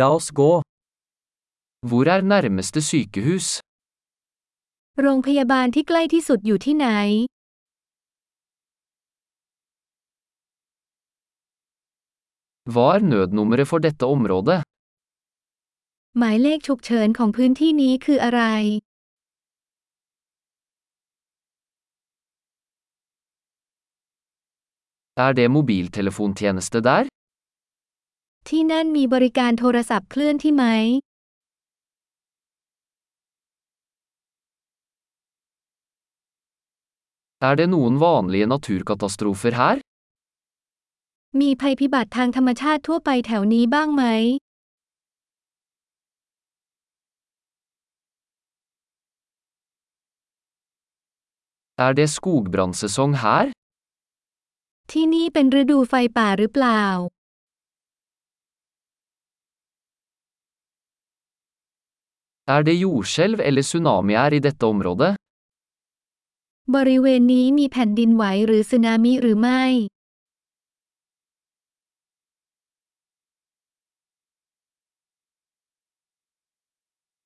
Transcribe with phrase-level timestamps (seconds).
[0.00, 0.62] La oss gå.
[1.88, 3.46] Hvor er nærmeste sykehus?
[5.02, 6.88] โรงพยาบาลที่ใกล้ที่สุดอยู่ที่ไหน
[12.72, 14.60] Hva er nødnummeret for dette området?
[16.18, 18.42] หมายเลขฉุกเฉินของพื้นที่นี้คืออะไร
[25.24, 27.04] Er det mobiltelefontjeneste der?
[28.48, 30.64] ที่นั่นมีบริการโทรศัพท์เคลื่อนที่ไหม
[37.48, 39.76] Er det noen vanlige naturkatastrofer her?
[41.40, 44.04] มีภัยพิบัติทางธรรมชาติทั่วไปแถวนี้บ้างไหม
[51.84, 53.42] Er det skogbrannsesong her?
[54.90, 56.84] ที่นี่เป็นฤดูไฟป่าหรือเปล่า
[62.46, 65.14] Er det jordskjelv eller tsunamier i dette området?
[66.74, 69.62] บริเวณนี้มีแผ่นดินไหวหรือสึนามิหรือไม่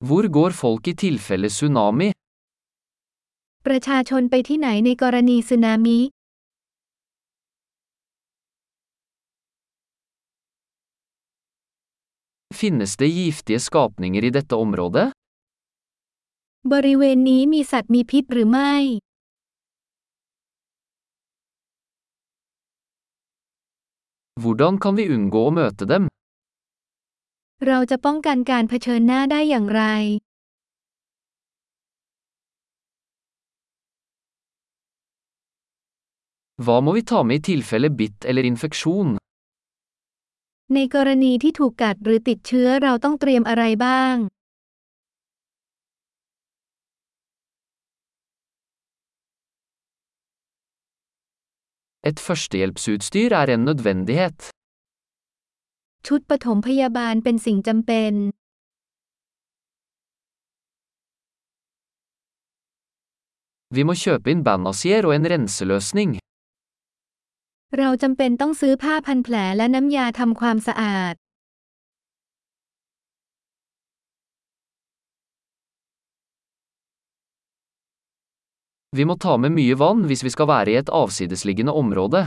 [0.07, 2.09] Hvor går folk i tilfelle tsunami?
[3.65, 5.97] ประชาชนไปที่ไหนในกรณีสึนามิ
[12.57, 15.07] Finnes det giftige skapninger i dette området?
[16.73, 18.73] บริเวณนี้มีสัตว์มีพิษหรือไม่
[24.41, 26.03] Hvordan kan vi unngå å møte dem?
[27.67, 29.83] เราจะป้องกันการเผชิญหน้าได้อย่างไร
[36.65, 39.09] Hva må vi ta med i tilfelle bitt eller infeksjon?
[40.73, 44.15] ในกรณีที่ถูกกัดหรือติดเชื้อเราต้องเตรียมอะไรบ้าง
[52.09, 54.39] Et førstehjelpsutstyr er en nødvendighet.
[56.07, 58.13] ชุดปฐมพยาบาลเป็นสิ่งจำเป็น
[63.75, 66.11] Vi må kjøpe inn bandasier og en renseløsning.
[67.75, 71.13] เราจำเป็นต้องซื้อผ้าพันแผลและน้ำยาทำความสะอาด
[78.97, 82.21] Vi må ta med mye vann hvis vi skal være i et avsidesliggende område.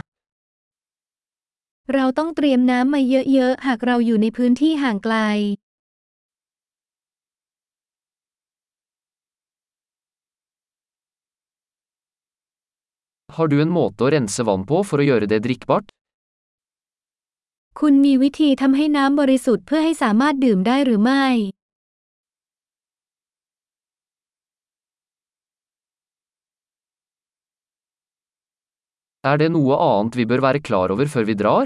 [1.94, 5.16] เราต้องเตรียมน้ำมาเยอะๆ หากเราอยู่ในพื้นที่ห่างไกล
[13.36, 15.88] Har du en måte å rense vann på for å gjøre det drikkbart?
[17.78, 21.26] คุณมีวิธีทำให้น้ำบริสุทธิ์เพื่อให้สามารถดื่มได้หรือไม่
[29.30, 31.64] Er det noe annet vi bør være klar over før vi drar?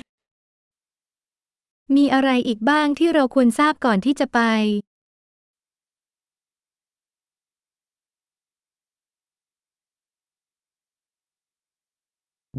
[1.97, 4.41] มีอะไรอีกบ้างที่เราควรทราบก่อนที่จะไป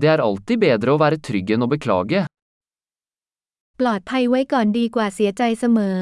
[0.01, 2.25] Det er alltid bedre å være trygg enn å beklage.
[3.79, 5.99] ปลอดภัยไว้ก่อนดีกว่าเสียใจเสมอ